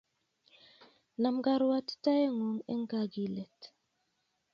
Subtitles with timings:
[1.21, 3.59] Nam karuatitoet ngung eng kakilet